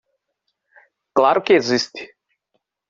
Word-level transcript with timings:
Claro 1.17 1.43
que 1.43 1.53
existe! 1.55 2.01